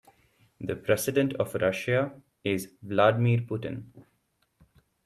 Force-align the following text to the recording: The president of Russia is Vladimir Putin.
The 0.59 0.75
president 0.75 1.35
of 1.35 1.53
Russia 1.53 2.19
is 2.43 2.73
Vladimir 2.81 3.41
Putin. 3.41 3.83